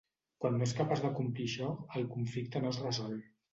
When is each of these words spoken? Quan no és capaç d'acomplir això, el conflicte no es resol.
Quan 0.45 0.55
no 0.61 0.65
és 0.67 0.73
capaç 0.79 1.03
d'acomplir 1.03 1.47
això, 1.51 1.69
el 2.01 2.09
conflicte 2.17 2.65
no 2.67 2.75
es 2.75 2.83
resol. 2.89 3.17